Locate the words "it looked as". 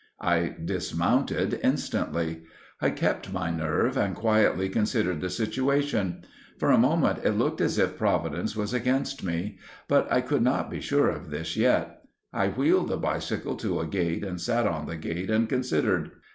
7.23-7.77